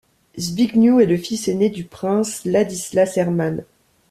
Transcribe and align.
Zbigniew 0.39 0.99
est 0.99 1.05
le 1.05 1.15
fils 1.15 1.47
aîné 1.47 1.69
du 1.69 1.83
prince 1.83 2.43
Ladislas 2.43 3.17
Herman. 3.17 3.63